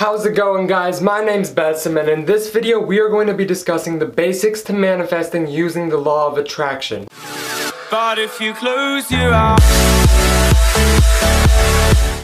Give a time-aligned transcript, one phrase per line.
[0.00, 1.02] How's it going guys?
[1.02, 4.62] My name's Basim and in this video we are going to be discussing the basics
[4.62, 7.06] to manifesting using the law of attraction.
[7.90, 9.60] But if you close your eyes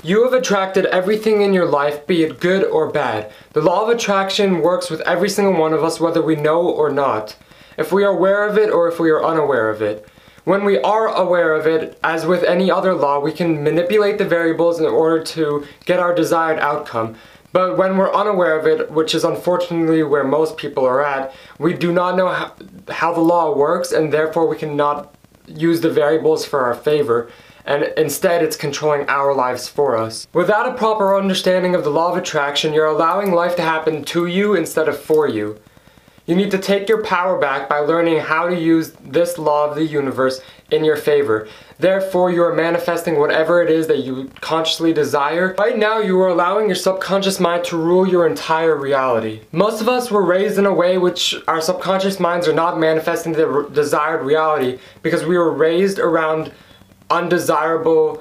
[0.02, 3.30] You have attracted everything in your life, be it good or bad.
[3.52, 6.90] The law of attraction works with every single one of us whether we know or
[6.90, 7.36] not.
[7.76, 10.08] If we are aware of it or if we are unaware of it.
[10.44, 14.24] When we are aware of it, as with any other law, we can manipulate the
[14.24, 17.16] variables in order to get our desired outcome.
[17.56, 21.72] But when we're unaware of it, which is unfortunately where most people are at, we
[21.72, 22.52] do not know how,
[22.90, 25.14] how the law works and therefore we cannot
[25.46, 27.30] use the variables for our favor
[27.64, 30.28] and instead it's controlling our lives for us.
[30.34, 34.26] Without a proper understanding of the law of attraction, you're allowing life to happen to
[34.26, 35.58] you instead of for you.
[36.26, 39.76] You need to take your power back by learning how to use this law of
[39.76, 40.40] the universe
[40.72, 41.46] in your favor.
[41.78, 45.54] Therefore, you are manifesting whatever it is that you consciously desire.
[45.56, 49.42] Right now, you are allowing your subconscious mind to rule your entire reality.
[49.52, 53.32] Most of us were raised in a way which our subconscious minds are not manifesting
[53.32, 56.50] the desired reality because we were raised around
[57.08, 58.20] undesirable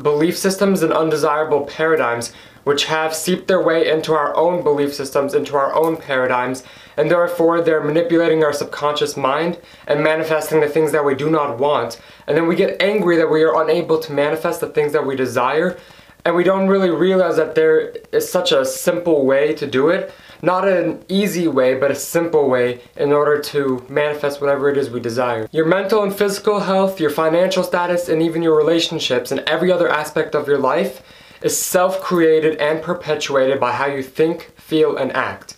[0.00, 2.32] belief systems and undesirable paradigms
[2.64, 6.62] which have seeped their way into our own belief systems, into our own paradigms,
[6.96, 11.58] and therefore they're manipulating our subconscious mind and manifesting the things that we do not
[11.58, 12.00] want.
[12.26, 15.16] And then we get angry that we are unable to manifest the things that we
[15.16, 15.78] desire,
[16.24, 20.12] and we don't really realize that there is such a simple way to do it.
[20.42, 24.90] Not an easy way, but a simple way in order to manifest whatever it is
[24.90, 25.48] we desire.
[25.52, 29.88] Your mental and physical health, your financial status, and even your relationships and every other
[29.88, 31.02] aspect of your life
[31.42, 35.56] is self-created and perpetuated by how you think, feel, and act.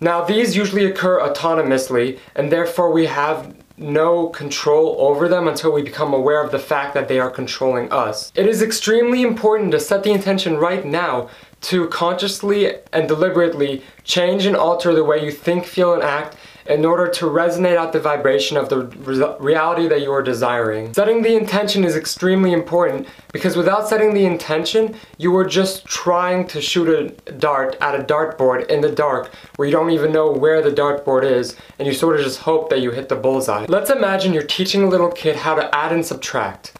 [0.00, 5.82] Now these usually occur autonomously and therefore we have no control over them until we
[5.82, 8.32] become aware of the fact that they are controlling us.
[8.34, 14.46] It is extremely important to set the intention right now to consciously and deliberately change
[14.46, 16.36] and alter the way you think, feel, and act
[16.68, 20.92] in order to resonate out the vibration of the re reality that you are desiring.
[20.92, 26.46] Setting the intention is extremely important because without setting the intention, you are just trying
[26.48, 30.30] to shoot a dart at a dartboard in the dark where you don't even know
[30.30, 33.64] where the dartboard is and you sort of just hope that you hit the bullseye.
[33.66, 36.74] Let's imagine you're teaching a little kid how to add and subtract.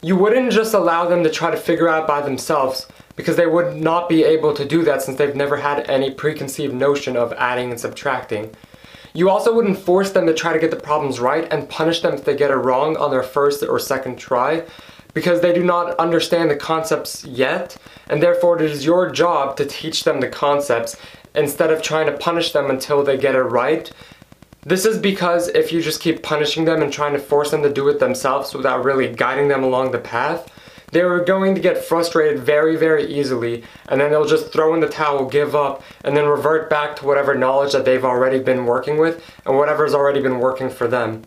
[0.00, 2.86] You wouldn't just allow them to try to figure out by themselves
[3.16, 6.74] because they would not be able to do that since they've never had any preconceived
[6.74, 8.54] notion of adding and subtracting.
[9.16, 12.14] You also wouldn't force them to try to get the problems right and punish them
[12.14, 14.64] if they get it wrong on their first or second try
[15.14, 17.76] because they do not understand the concepts yet
[18.08, 20.96] and therefore it is your job to teach them the concepts
[21.36, 23.92] instead of trying to punish them until they get it right.
[24.62, 27.72] This is because if you just keep punishing them and trying to force them to
[27.72, 30.50] do it themselves without really guiding them along the path,
[30.94, 34.80] they are going to get frustrated very, very easily, and then they'll just throw in
[34.80, 38.64] the towel, give up, and then revert back to whatever knowledge that they've already been
[38.64, 41.24] working with and whatever's already been working for them.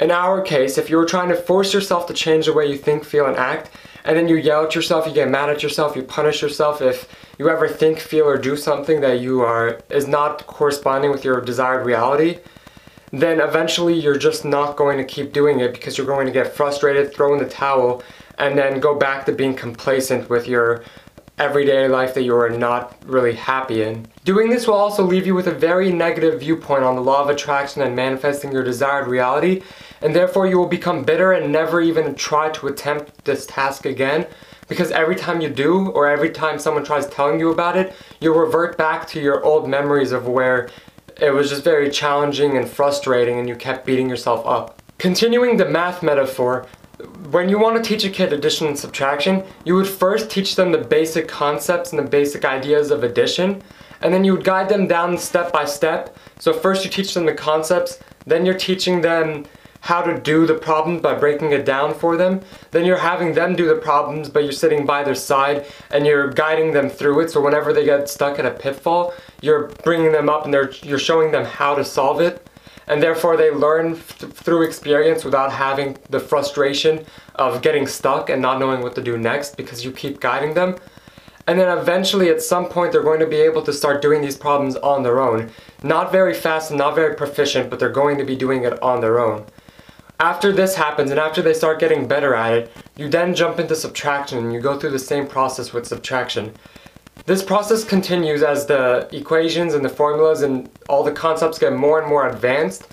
[0.00, 3.04] In our case, if you're trying to force yourself to change the way you think,
[3.04, 3.70] feel, and act,
[4.04, 7.08] and then you yell at yourself, you get mad at yourself, you punish yourself if
[7.38, 11.40] you ever think, feel, or do something that you are is not corresponding with your
[11.40, 12.40] desired reality,
[13.20, 16.54] then eventually you're just not going to keep doing it because you're going to get
[16.54, 18.02] frustrated, throw in the towel,
[18.38, 20.84] and then go back to being complacent with your
[21.38, 24.06] everyday life that you are not really happy in.
[24.24, 27.28] Doing this will also leave you with a very negative viewpoint on the law of
[27.28, 29.62] attraction and manifesting your desired reality,
[30.00, 34.26] and therefore you will become bitter and never even try to attempt this task again.
[34.68, 38.38] Because every time you do, or every time someone tries telling you about it, you'll
[38.38, 40.70] revert back to your old memories of where
[41.20, 44.82] it was just very challenging and frustrating and you kept beating yourself up.
[44.98, 46.66] Continuing the math metaphor,
[47.30, 50.72] when you want to teach a kid addition and subtraction, you would first teach them
[50.72, 53.62] the basic concepts and the basic ideas of addition,
[54.00, 56.16] and then you would guide them down step by step.
[56.38, 59.46] So first you teach them the concepts, then you're teaching them
[59.84, 62.40] how to do the problems by breaking it down for them.
[62.70, 66.30] Then you're having them do the problems, but you're sitting by their side and you're
[66.30, 67.30] guiding them through it.
[67.30, 69.12] So whenever they get stuck in a pitfall,
[69.42, 72.48] you're bringing them up and you're showing them how to solve it
[72.86, 77.04] and therefore they learn through experience without having the frustration
[77.34, 80.76] of getting stuck and not knowing what to do next because you keep guiding them.
[81.46, 84.36] And then eventually at some point they're going to be able to start doing these
[84.36, 85.50] problems on their own.
[85.82, 89.02] Not very fast and not very proficient, but they're going to be doing it on
[89.02, 89.44] their own.
[90.20, 93.74] After this happens and after they start getting better at it, you then jump into
[93.74, 96.54] subtraction and you go through the same process with subtraction.
[97.26, 102.00] This process continues as the equations and the formulas and all the concepts get more
[102.00, 102.86] and more advanced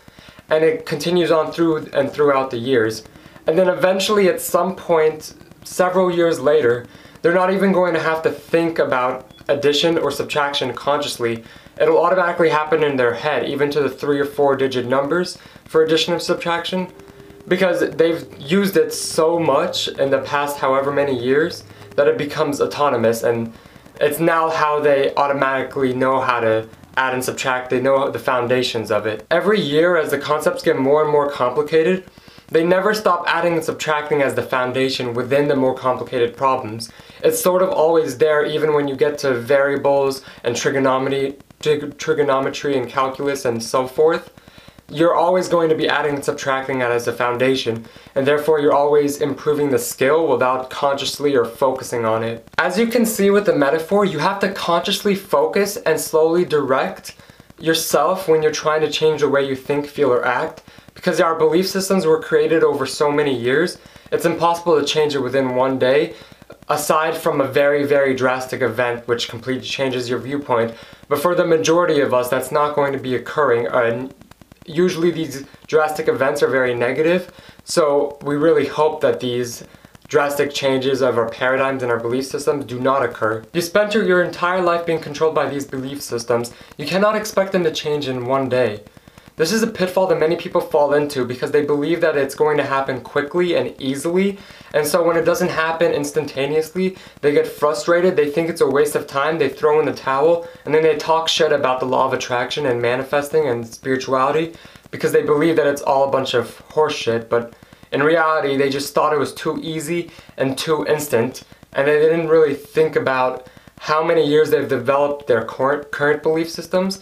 [0.49, 3.03] and it continues on through and throughout the years.
[3.45, 6.87] And then eventually at some point, several years later,
[7.21, 11.43] they're not even going to have to think about addition or subtraction consciously,
[11.79, 15.83] it'll automatically happen in their head, even to the three or four digit numbers for
[15.83, 16.91] addition or subtraction,
[17.47, 21.63] because they've used it so much in the past however many years
[21.95, 23.53] that it becomes autonomous and
[23.99, 26.67] it's now how they automatically know how to
[26.97, 29.25] add and subtract, they know the foundations of it.
[29.31, 32.03] Every year as the concepts get more and more complicated,
[32.47, 36.91] they never stop adding and subtracting as the foundation within the more complicated problems.
[37.23, 42.89] It's sort of always there even when you get to variables and trigonometry, trigonometry and
[42.89, 44.31] calculus and so forth
[44.91, 47.85] you're always going to be adding and subtracting that as a foundation,
[48.15, 52.47] and therefore you're always improving the skill without consciously or focusing on it.
[52.57, 57.15] As you can see with the metaphor, you have to consciously focus and slowly direct
[57.57, 61.35] yourself when you're trying to change the way you think, feel, or act, because our
[61.35, 63.77] belief systems were created over so many years,
[64.11, 66.15] it's impossible to change it within one day,
[66.67, 70.73] aside from a very, very drastic event which completely changes your viewpoint.
[71.07, 73.67] But for the majority of us, that's not going to be occurring.
[73.67, 74.09] Uh,
[74.65, 77.31] usually these drastic events are very negative,
[77.63, 79.63] so we really hope that these
[80.07, 83.43] drastic changes of our paradigms and our belief systems do not occur.
[83.53, 86.53] You spent your entire life being controlled by these belief systems.
[86.77, 88.83] You cannot expect them to change in one day.
[89.41, 92.57] This is a pitfall that many people fall into because they believe that it's going
[92.57, 94.37] to happen quickly and easily,
[94.71, 98.95] and so when it doesn't happen instantaneously, they get frustrated, they think it's a waste
[98.95, 102.05] of time, they throw in the towel, and then they talk shit about the law
[102.05, 104.53] of attraction and manifesting and spirituality
[104.91, 107.55] because they believe that it's all a bunch of horseshit, but
[107.91, 111.41] in reality, they just thought it was too easy and too instant,
[111.73, 113.47] and they didn't really think about
[113.79, 117.01] how many years they've developed their current, belief systems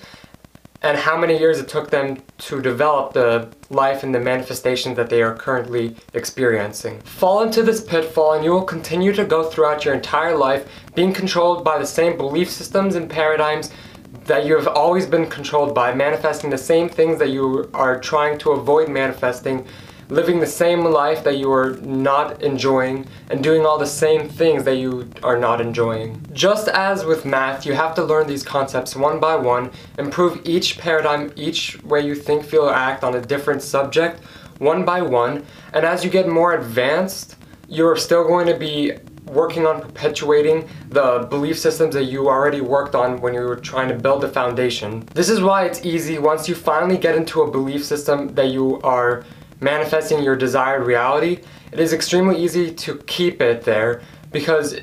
[0.82, 5.10] and how many years it took them to develop the life and the manifestation that
[5.10, 7.00] they are currently experiencing.
[7.02, 11.14] Fall into this pitfall and you will continue to go throughout your entire life being
[11.14, 13.72] controlled by the same belief systems and paradigms
[14.26, 18.38] that you have always been controlled by, manifesting the same things that you are trying
[18.38, 19.66] to avoid manifesting
[20.10, 24.64] living the same life that you are not enjoying and doing all the same things
[24.64, 26.26] that you are not enjoying.
[26.34, 30.78] Just as with math, you have to learn these concepts one by one, improve each
[30.80, 34.22] paradigm, each way you think, feel, or act on a different subject
[34.60, 38.94] one by one, and as you get more advanced, you're still going to be
[39.26, 43.88] working on perpetuating the belief systems that you already worked on when you were trying
[43.88, 45.08] to build the foundation.
[45.14, 48.82] This is why it's easy once you finally get into a belief system that you
[48.82, 49.24] are
[49.60, 51.40] manifesting your desired reality,
[51.72, 54.02] it is extremely easy to keep it there
[54.32, 54.80] because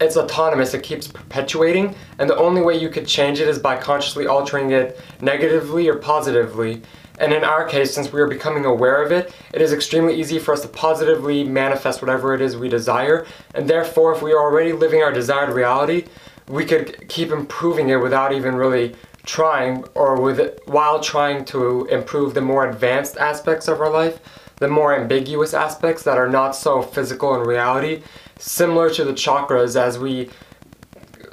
[0.00, 3.76] it's autonomous, it keeps perpetuating, and the only way you could change it is by
[3.76, 6.82] consciously altering it negatively or positively.
[7.18, 10.38] And in our case, since we are becoming aware of it, it is extremely easy
[10.38, 14.40] for us to positively manifest whatever it is we desire, and therefore, if we are
[14.40, 16.06] already living our desired reality,
[16.48, 22.34] we could keep improving it without even really trying or with while trying to improve
[22.34, 24.20] the more advanced aspects of our life,
[24.56, 28.02] the more ambiguous aspects that are not so physical in reality,
[28.38, 30.30] similar to the chakras as we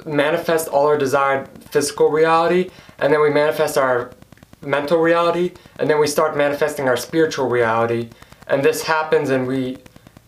[0.04, 4.10] manifest all our desired physical reality and then we manifest our
[4.62, 8.08] mental reality and then we start manifesting our spiritual reality.
[8.46, 9.78] And this happens and we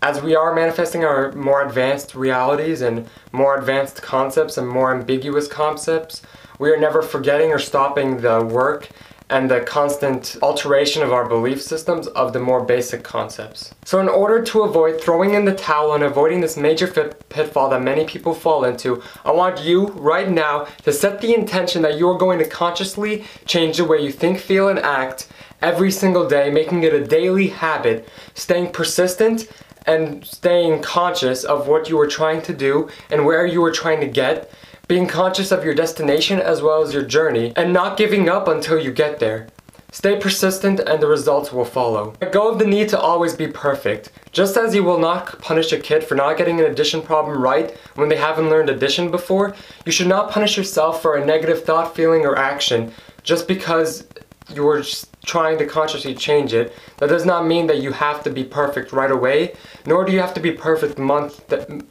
[0.03, 5.47] as we are manifesting our more advanced realities and more advanced concepts and more ambiguous
[5.47, 6.23] concepts
[6.61, 8.91] we are never forgetting or stopping the work
[9.31, 13.75] and the constant alteration of our belief systems of the more basic concepts.
[13.87, 17.81] So in order to avoid throwing in the towel and avoiding this major pitfall that
[17.81, 22.07] many people fall into, I want you right now to set the intention that you
[22.11, 25.29] are going to consciously change the way you think, feel, and act
[25.63, 29.49] every single day, making it a daily habit, staying persistent
[29.87, 34.01] and staying conscious of what you are trying to do and where you are trying
[34.01, 34.53] to get
[34.91, 38.77] being conscious of your destination as well as your journey, and not giving up until
[38.77, 39.47] you get there.
[39.93, 42.13] Stay persistent and the results will follow.
[42.21, 44.11] Let go of the need to always be perfect.
[44.33, 47.71] Just as you will not punish a kid for not getting an addition problem right
[47.95, 49.55] when they haven't learned addition before,
[49.87, 52.93] you should not punish yourself for a negative thought, feeling, or action
[53.23, 54.09] just because
[54.53, 54.83] you were
[55.25, 56.73] trying to consciously change it.
[56.99, 59.55] That does not mean that you have to be perfect right away,
[59.87, 61.45] nor do you have to be perfect month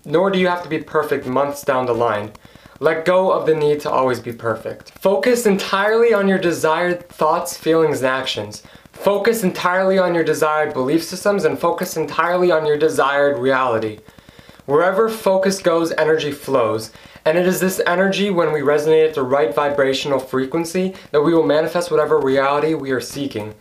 [0.05, 2.33] nor do you have to be perfect months down the line.
[2.81, 4.91] Let go of the need to always be perfect.
[4.91, 8.63] Focus entirely on your desired thoughts, feelings, and actions.
[8.93, 13.99] Focus entirely on your desired belief systems and focus entirely on your desired reality.
[14.65, 16.91] Wherever focus goes, energy flows.
[17.25, 21.33] And it is this energy, when we resonate at the right vibrational frequency, that we
[21.33, 23.55] will manifest whatever reality we are seeking.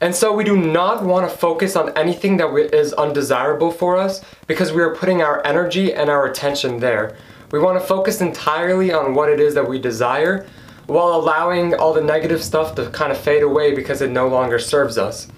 [0.00, 4.24] And so we do not want to focus on anything that is undesirable for us
[4.46, 7.16] because we are putting our energy and our attention there.
[7.50, 10.46] We want to focus entirely on what it is that we desire
[10.86, 14.58] while allowing all the negative stuff to kind of fade away because it no longer
[14.58, 15.28] serves us.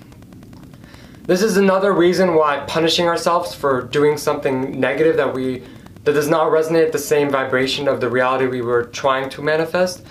[1.25, 5.62] This is another reason why punishing ourselves for doing something negative that we
[6.05, 9.43] that does not resonate at the same vibration of the reality we were trying to
[9.43, 10.02] manifest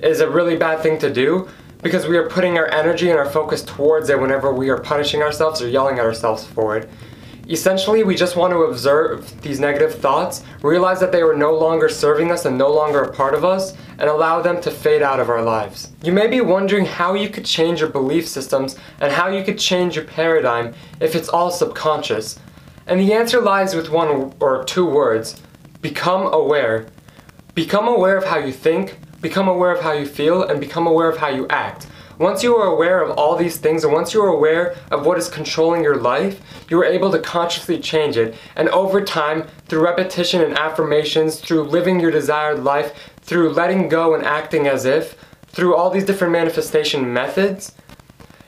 [0.00, 1.48] is a really bad thing to do
[1.82, 5.22] because we are putting our energy and our focus towards it whenever we are punishing
[5.22, 6.88] ourselves or yelling at ourselves for it.
[7.48, 11.88] Essentially, we just want to observe these negative thoughts, realize that they are no longer
[11.88, 15.18] serving us and no longer a part of us, and allow them to fade out
[15.18, 15.90] of our lives.
[16.02, 19.58] You may be wondering how you could change your belief systems and how you could
[19.58, 22.38] change your paradigm if it's all subconscious.
[22.86, 25.40] And the answer lies with one or two words
[25.80, 26.86] become aware.
[27.54, 31.08] Become aware of how you think, become aware of how you feel, and become aware
[31.08, 31.86] of how you act.
[32.18, 35.18] Once you are aware of all these things, and once you are aware of what
[35.18, 38.34] is controlling your life, you are able to consciously change it.
[38.56, 44.14] And over time, through repetition and affirmations, through living your desired life, through letting go
[44.14, 47.72] and acting as if, through all these different manifestation methods,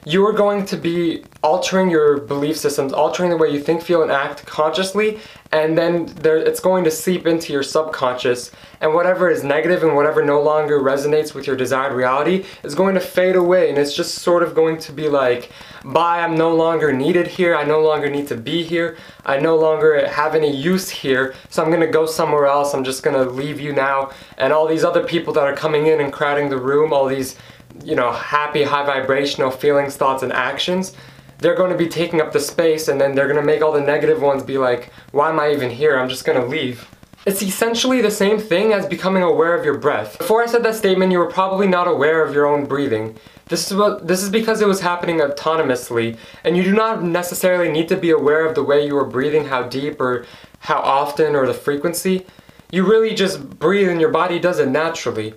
[0.06, 4.02] you are going to be altering your belief systems, altering the way you think, feel,
[4.02, 5.18] and act consciously,
[5.52, 9.96] and then there, it's going to seep into your subconscious, and whatever is negative and
[9.96, 13.94] whatever no longer resonates with your desired reality is going to fade away, and it's
[13.94, 15.50] just sort of going to be like,
[15.84, 19.56] bye, I'm no longer needed here, I no longer need to be here, I no
[19.56, 23.60] longer have any use here, so I'm gonna go somewhere else, I'm just gonna leave
[23.60, 26.92] you now, and all these other people that are coming in and crowding the room,
[26.92, 27.36] all these
[27.84, 30.94] you know, happy, high vibrational feelings, thoughts, and actions,
[31.38, 33.72] they're going to be taking up the space and then they're going to make all
[33.72, 35.98] the negative ones be like, why am I even here?
[35.98, 36.86] I'm just going to leave.
[37.26, 40.18] It's essentially the same thing as becoming aware of your breath.
[40.18, 43.16] Before I said that statement, you were probably not aware of your own breathing.
[43.46, 47.70] This is, what, this is because it was happening autonomously, and you do not necessarily
[47.70, 50.24] need to be aware of the way you are breathing, how deep or
[50.60, 52.24] how often or the frequency.
[52.70, 55.34] You really just breathe and your body does it naturally.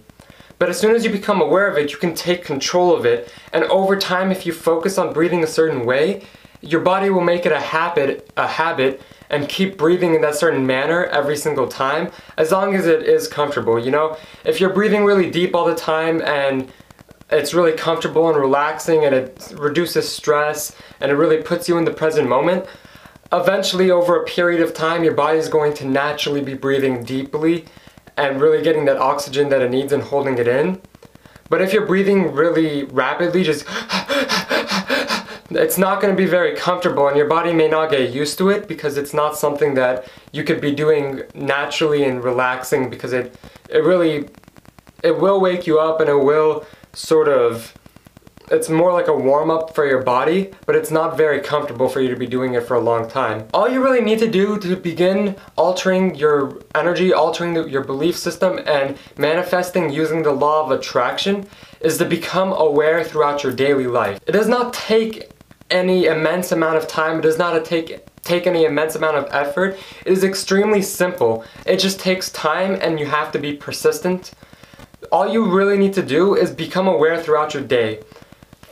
[0.64, 3.30] But as soon as you become aware of it, you can take control of it.
[3.52, 6.26] And over time, if you focus on breathing a certain way,
[6.62, 10.66] your body will make it a habit, a habit, and keep breathing in that certain
[10.66, 14.16] manner every single time, as long as it is comfortable, you know?
[14.46, 16.72] If you're breathing really deep all the time and
[17.30, 21.84] it's really comfortable and relaxing and it reduces stress and it really puts you in
[21.84, 22.68] the present moment,
[23.34, 27.66] eventually over a period of time your body is going to naturally be breathing deeply
[28.18, 30.82] and really getting that oxygen that it needs and holding it in.
[31.50, 33.66] But if you're breathing really rapidly, just
[35.52, 38.50] it's not going to be very comfortable and your body may not get used to
[38.50, 43.36] it because it's not something that you could be doing naturally and relaxing because it
[43.70, 44.30] it really
[45.04, 47.74] it will wake you up and it will sort of
[48.52, 52.02] it's more like a warm up for your body, but it's not very comfortable for
[52.02, 53.48] you to be doing it for a long time.
[53.54, 58.18] All you really need to do to begin altering your energy, altering the, your belief
[58.18, 61.48] system, and manifesting using the law of attraction
[61.80, 64.20] is to become aware throughout your daily life.
[64.28, 65.30] It does not take
[65.70, 69.78] any immense amount of time, it does not take take any immense amount of effort.
[70.06, 71.44] It is extremely simple.
[71.66, 74.32] It just takes time and you have to be persistent.
[75.12, 78.00] All you really need to do is become aware throughout your day.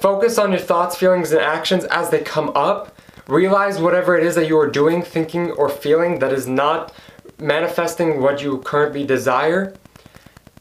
[0.02, 2.98] Focus on your thoughts, feelings, and actions as they come up.
[3.28, 6.92] Realize whatever it is that you are doing, thinking, or feeling that is not
[7.38, 9.76] manifesting what you currently desire.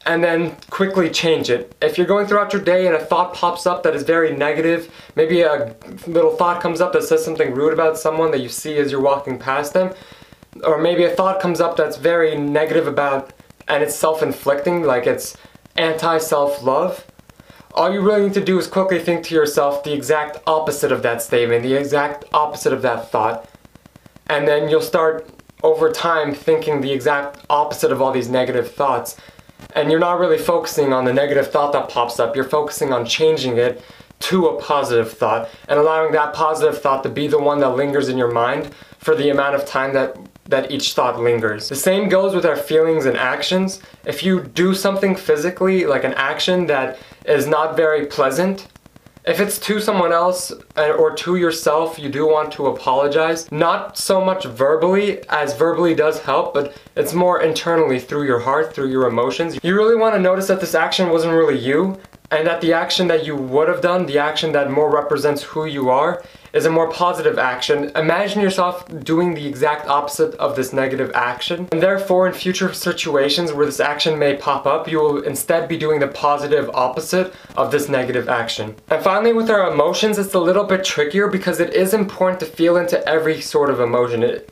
[0.05, 1.75] And then quickly change it.
[1.81, 4.93] If you're going throughout your day and a thought pops up that is very negative,
[5.15, 8.77] maybe a little thought comes up that says something rude about someone that you see
[8.77, 9.91] as you're walking past them,
[10.63, 13.33] or maybe a thought comes up that's very negative about
[13.67, 15.35] and it's self-inflicting, like it's
[15.77, 17.07] anti-self-love,
[17.73, 21.03] all you really need to do is quickly think to yourself the exact opposite of
[21.03, 23.49] that statement, the exact opposite of that thought,
[24.27, 25.29] and then you'll start
[25.63, 29.15] over time thinking the exact opposite of all these negative thoughts.
[29.75, 33.05] And you're not really focusing on the negative thought that pops up, you're focusing on
[33.05, 33.83] changing it
[34.21, 38.07] to a positive thought and allowing that positive thought to be the one that lingers
[38.07, 40.15] in your mind for the amount of time that
[40.51, 41.69] that each thought lingers.
[41.69, 43.81] The same goes with our feelings and actions.
[44.05, 48.67] If you do something physically, like an action that is not very pleasant,
[49.23, 53.51] if it's to someone else uh, or to yourself, you do want to apologize.
[53.51, 58.73] Not so much verbally, as verbally does help, but it's more internally through your heart,
[58.73, 59.59] through your emotions.
[59.63, 61.99] You really want to notice that this action wasn't really you,
[62.31, 65.65] and that the action that you would have done, the action that more represents who
[65.65, 66.23] you are,
[66.53, 67.91] is a more positive action.
[67.95, 71.67] Imagine yourself doing the exact opposite of this negative action.
[71.71, 75.77] And therefore, in future situations where this action may pop up, you will instead be
[75.77, 78.75] doing the positive opposite of this negative action.
[78.89, 82.45] And finally, with our emotions, it's a little bit trickier because it is important to
[82.45, 84.23] feel into every sort of emotion.
[84.23, 84.49] It,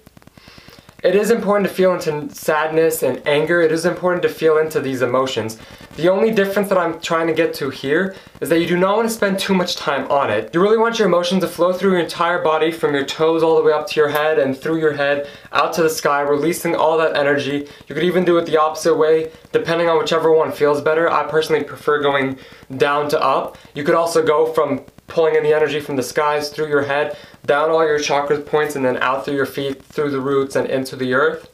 [1.02, 3.62] It is important to feel into sadness and anger.
[3.62, 5.58] It is important to feel into these emotions.
[6.00, 8.96] The only difference that I'm trying to get to here is that you do not
[8.96, 10.50] want to spend too much time on it.
[10.54, 13.58] You really want your emotions to flow through your entire body from your toes all
[13.58, 16.74] the way up to your head and through your head out to the sky, releasing
[16.74, 17.68] all that energy.
[17.90, 21.12] You could even do it the opposite way, depending on whichever one feels better.
[21.12, 22.38] I personally prefer going
[22.78, 23.58] down to up.
[23.76, 27.18] You could also go from pulling in the energy from the skies through your head,
[27.46, 30.70] down all your chakra points, and then out through your feet, through the roots, and
[30.70, 31.50] into the earth.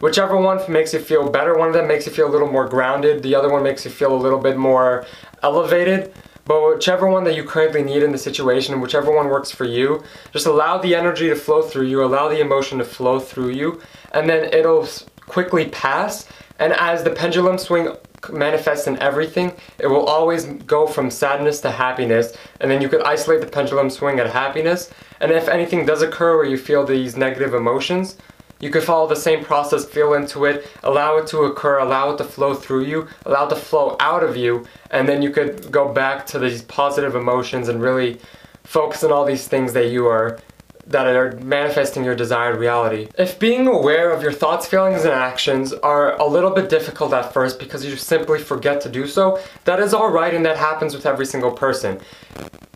[0.00, 2.68] Whichever one makes you feel better, one of them makes you feel a little more
[2.68, 5.06] grounded, the other one makes you feel a little bit more
[5.42, 6.12] elevated.
[6.46, 10.04] But whichever one that you currently need in the situation, whichever one works for you,
[10.32, 13.80] just allow the energy to flow through you, allow the emotion to flow through you,
[14.12, 14.86] and then it'll
[15.26, 16.28] quickly pass.
[16.58, 17.88] And as the pendulum swing
[18.30, 23.02] manifests in everything, it will always go from sadness to happiness, and then you could
[23.02, 24.90] isolate the pendulum swing at happiness.
[25.20, 28.16] And if anything does occur where you feel these negative emotions,
[28.64, 32.16] you could follow the same process, feel into it, allow it to occur, allow it
[32.16, 35.70] to flow through you, allow it to flow out of you, and then you could
[35.70, 38.18] go back to these positive emotions and really
[38.64, 40.38] focus on all these things that you are
[40.86, 43.08] that are manifesting your desired reality.
[43.18, 47.34] If being aware of your thoughts, feelings, and actions are a little bit difficult at
[47.34, 51.04] first because you simply forget to do so, that is alright and that happens with
[51.04, 52.00] every single person.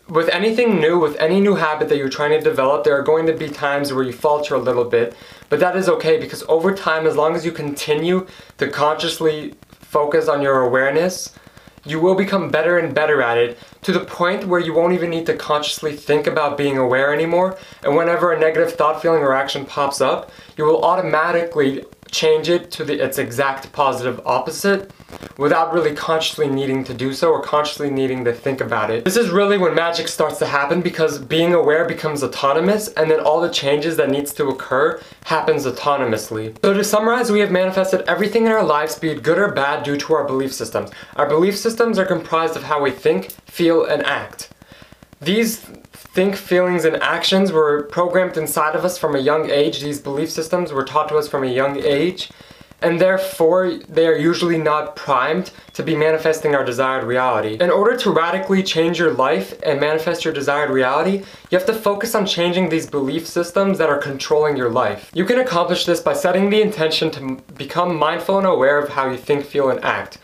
[0.09, 3.27] With anything new, with any new habit that you're trying to develop, there are going
[3.27, 5.15] to be times where you falter a little bit,
[5.49, 8.25] but that is okay because over time, as long as you continue
[8.57, 11.35] to consciously focus on your awareness,
[11.85, 15.11] you will become better and better at it to the point where you won't even
[15.11, 17.55] need to consciously think about being aware anymore.
[17.83, 22.71] And whenever a negative thought, feeling, or action pops up, you will automatically change it
[22.71, 24.91] to the, its exact positive opposite
[25.37, 29.05] without really consciously needing to do so or consciously needing to think about it.
[29.05, 33.19] This is really when magic starts to happen because being aware becomes autonomous and then
[33.19, 36.55] all the changes that needs to occur happens autonomously.
[36.63, 39.83] So to summarize, we have manifested everything in our lives, be it good or bad,
[39.83, 40.91] due to our belief systems.
[41.15, 44.49] Our belief systems are comprised of how we think, feel, and act.
[45.21, 45.65] These
[46.19, 49.79] think, feelings, and actions were programmed inside of us from a young age.
[49.79, 52.29] These belief systems were taught to us from a young age,
[52.81, 57.55] and therefore they are usually not primed to be manifesting our desired reality.
[57.61, 61.73] In order to radically change your life and manifest your desired reality, you have to
[61.73, 65.09] focus on changing these belief systems that are controlling your life.
[65.13, 69.09] You can accomplish this by setting the intention to become mindful and aware of how
[69.09, 70.17] you think, feel, and act.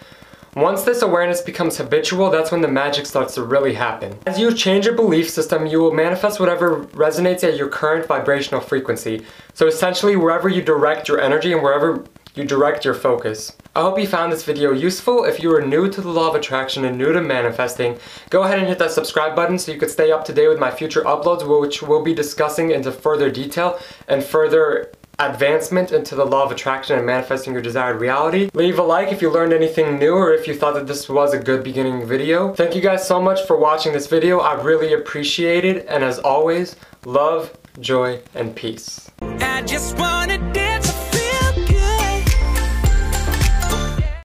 [0.55, 4.17] Once this awareness becomes habitual, that's when the magic starts to really happen.
[4.25, 8.61] As you change your belief system, you will manifest whatever resonates at your current vibrational
[8.61, 9.25] frequency.
[9.53, 13.53] So essentially, wherever you direct your energy and wherever you direct your focus.
[13.75, 15.23] I hope you found this video useful.
[15.23, 17.97] If you are new to the law of attraction and new to manifesting,
[18.29, 20.59] go ahead and hit that subscribe button so you can stay up to date with
[20.59, 26.25] my future uploads, which we'll be discussing into further detail and further advancement into the
[26.25, 28.49] law of attraction and manifesting your desired reality.
[28.54, 31.34] Leave a like if you learned anything new or if you thought that this was
[31.34, 32.54] a good beginning video.
[32.54, 34.39] Thank you guys so much for watching this video.
[34.39, 35.86] I really appreciate it.
[35.88, 36.75] And as always,
[37.06, 39.10] love, joy, and peace.